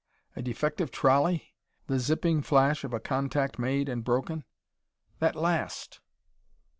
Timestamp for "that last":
5.19-5.99